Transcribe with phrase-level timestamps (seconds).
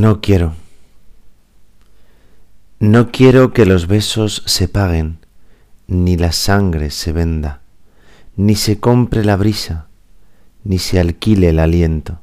[0.00, 0.54] No quiero.
[2.78, 5.18] No quiero que los besos se paguen,
[5.88, 7.60] ni la sangre se venda,
[8.34, 9.88] ni se compre la brisa,
[10.64, 12.18] ni se alquile el aliento.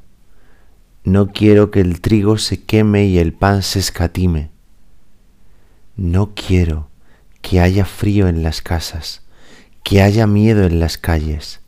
[1.04, 4.50] No quiero que el trigo se queme y el pan se escatime.
[5.94, 6.88] No quiero
[7.42, 9.22] que haya frío en las casas,
[9.84, 11.60] que haya miedo en las calles,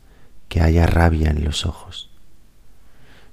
[0.49, 2.10] que haya rabia en los ojos.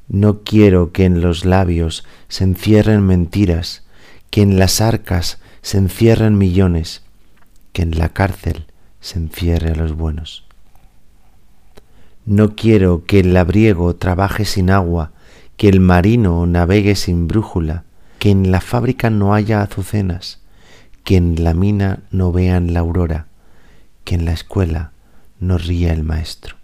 [0.08, 3.84] No quiero que en los labios se encierren mentiras,
[4.30, 7.02] que en las arcas se encierren millones,
[7.72, 8.66] que en la cárcel
[9.00, 10.46] se encierre a los buenos.
[12.24, 15.12] No quiero que el labriego trabaje sin agua,
[15.56, 17.84] que el marino navegue sin brújula,
[18.18, 20.40] que en la fábrica no haya azucenas,
[21.04, 23.28] que en la mina no vean la aurora,
[24.04, 24.92] que en la escuela
[25.40, 26.57] no ría el maestro.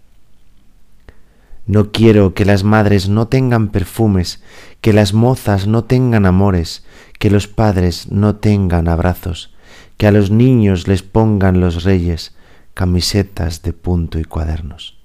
[1.67, 4.41] No quiero que las madres no tengan perfumes,
[4.81, 6.85] que las mozas no tengan amores,
[7.17, 9.55] que los padres no tengan abrazos,
[9.97, 12.35] que a los niños les pongan los reyes
[12.75, 14.99] camisetas de punto y cuadernos.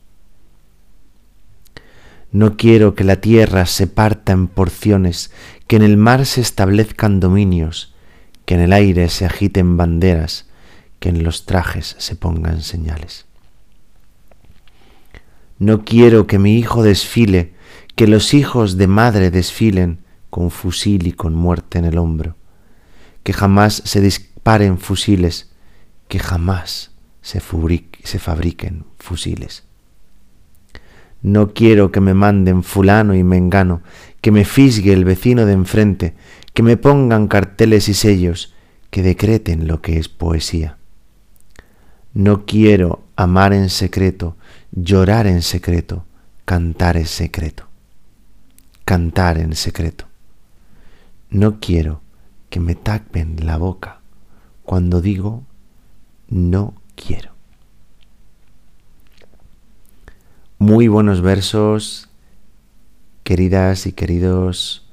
[2.32, 5.30] No quiero que la tierra se parta en porciones,
[5.66, 7.94] que en el mar se establezcan dominios,
[8.44, 10.46] que en el aire se agiten banderas,
[10.98, 13.29] que en los trajes se pongan señales.
[15.60, 17.52] No quiero que mi hijo desfile,
[17.94, 19.98] que los hijos de madre desfilen
[20.30, 22.34] con fusil y con muerte en el hombro,
[23.24, 25.50] que jamás se disparen fusiles,
[26.08, 29.64] que jamás se, fabriquen fusiles.
[31.20, 33.82] No quiero que me manden fulano y mengano,
[34.22, 36.14] que me fisgue el vecino de enfrente,
[36.54, 38.54] que me pongan carteles y sellos,
[38.88, 40.79] que decreten lo que es poesía.
[42.12, 44.36] No quiero amar en secreto,
[44.72, 46.04] llorar en secreto,
[46.44, 47.66] cantar en secreto.
[48.84, 50.06] Cantar en secreto.
[51.28, 52.02] No quiero
[52.48, 54.00] que me tapen la boca
[54.64, 55.44] cuando digo
[56.28, 57.32] no quiero.
[60.58, 62.08] Muy buenos versos,
[63.22, 64.88] queridas y queridos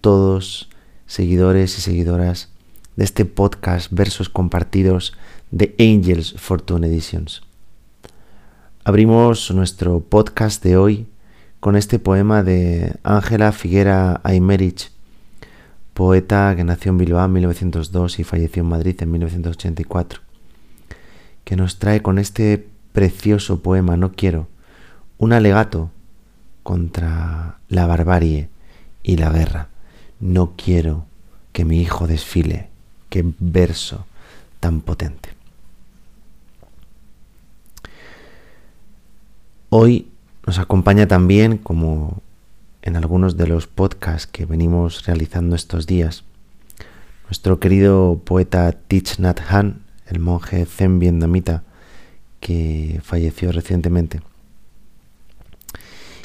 [0.00, 0.70] todos
[1.06, 2.50] seguidores y seguidoras
[2.96, 5.16] de este podcast Versos Compartidos
[5.50, 7.42] de Angels Fortune Editions.
[8.84, 11.06] Abrimos nuestro podcast de hoy
[11.58, 14.90] con este poema de Ángela Figuera Aymerich,
[15.92, 20.20] poeta que nació en Bilbao en 1902 y falleció en Madrid en 1984,
[21.44, 24.48] que nos trae con este precioso poema No quiero
[25.18, 25.90] un alegato
[26.62, 28.48] contra la barbarie
[29.02, 29.68] y la guerra.
[30.20, 31.06] No quiero
[31.52, 32.68] que mi hijo desfile.
[33.08, 34.06] Qué verso
[34.60, 35.39] tan potente.
[39.72, 40.08] Hoy
[40.44, 42.22] nos acompaña también, como
[42.82, 46.24] en algunos de los podcasts que venimos realizando estos días,
[47.26, 49.76] nuestro querido poeta Thich Nhat Hanh,
[50.08, 51.62] el monje zen vietnamita
[52.40, 54.22] que falleció recientemente,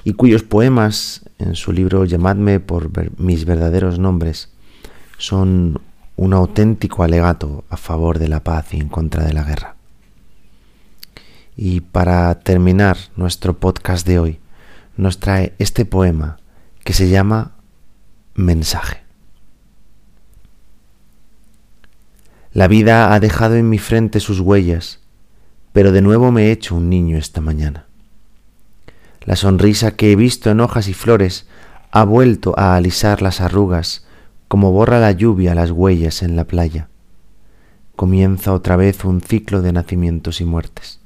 [0.04, 2.90] y cuyos poemas en su libro Llamadme por
[3.20, 4.50] mis verdaderos nombres
[5.20, 5.82] son
[6.16, 9.75] un auténtico alegato a favor de la paz y en contra de la guerra.
[11.58, 14.40] Y para terminar nuestro podcast de hoy,
[14.98, 16.38] nos trae este poema
[16.84, 17.56] que se llama
[18.34, 19.04] Mensaje.
[22.52, 25.00] La vida ha dejado en mi frente sus huellas,
[25.74, 27.86] pero de nuevo me he hecho un niño esta mañana.
[29.26, 31.48] La sonrisa que he visto en hojas y flores
[31.92, 34.06] ha vuelto a alisar las arrugas
[34.48, 36.90] como borra la lluvia las huellas en la playa.
[37.96, 41.00] Comienza otra vez un ciclo de nacimientos y muertes.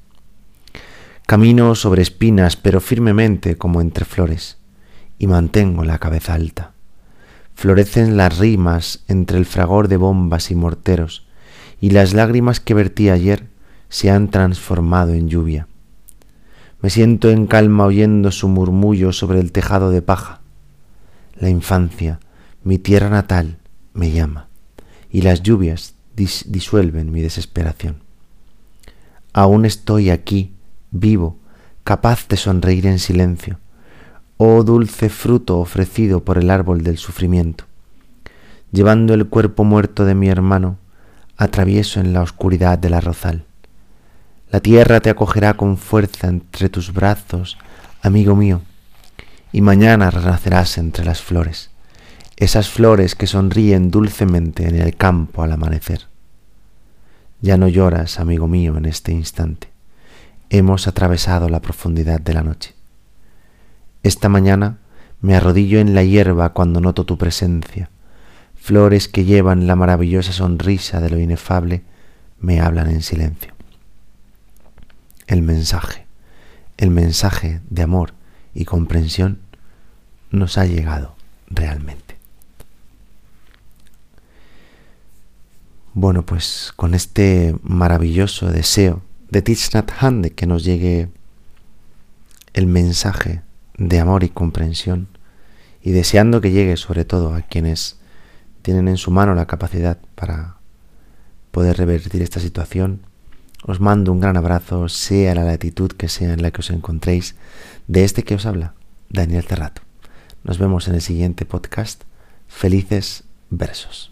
[1.29, 4.57] Camino sobre espinas, pero firmemente como entre flores,
[5.19, 6.71] y mantengo la cabeza alta.
[7.53, 11.27] Florecen las rimas entre el fragor de bombas y morteros,
[11.79, 13.45] y las lágrimas que vertí ayer
[13.89, 15.67] se han transformado en lluvia.
[16.81, 20.41] Me siento en calma oyendo su murmullo sobre el tejado de paja.
[21.35, 22.19] La infancia,
[22.63, 23.59] mi tierra natal,
[23.93, 24.47] me llama,
[25.11, 27.97] y las lluvias disuelven mi desesperación.
[29.31, 30.55] Aún estoy aquí,
[30.91, 31.37] vivo,
[31.83, 33.59] capaz de sonreír en silencio,
[34.37, 37.65] oh dulce fruto ofrecido por el árbol del sufrimiento.
[38.71, 40.77] Llevando el cuerpo muerto de mi hermano,
[41.37, 43.45] atravieso en la oscuridad del arrozal.
[44.51, 47.57] La tierra te acogerá con fuerza entre tus brazos,
[48.01, 48.61] amigo mío,
[49.51, 51.71] y mañana renacerás entre las flores,
[52.37, 56.07] esas flores que sonríen dulcemente en el campo al amanecer.
[57.41, 59.68] Ya no lloras, amigo mío, en este instante
[60.49, 62.75] hemos atravesado la profundidad de la noche.
[64.03, 64.79] Esta mañana
[65.21, 67.89] me arrodillo en la hierba cuando noto tu presencia,
[68.55, 71.83] flores que llevan la maravillosa sonrisa de lo inefable,
[72.39, 73.53] me hablan en silencio.
[75.27, 76.07] El mensaje,
[76.77, 78.13] el mensaje de amor
[78.53, 79.39] y comprensión
[80.31, 81.15] nos ha llegado
[81.47, 82.17] realmente.
[85.93, 89.91] Bueno, pues con este maravilloso deseo de Thich Nhat
[90.21, 91.09] de que nos llegue
[92.53, 93.43] el mensaje
[93.77, 95.07] de amor y comprensión
[95.81, 97.97] y deseando que llegue sobre todo a quienes
[98.61, 100.57] tienen en su mano la capacidad para
[101.51, 103.01] poder revertir esta situación,
[103.65, 107.35] os mando un gran abrazo, sea la latitud que sea en la que os encontréis,
[107.87, 108.73] de este que os habla,
[109.09, 109.81] Daniel Cerrato.
[110.43, 112.03] Nos vemos en el siguiente podcast.
[112.47, 114.11] Felices versos.